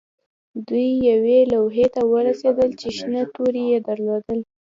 [0.67, 4.39] دوی یوې لوحې ته ورسیدل چې شنه توري یې درلودل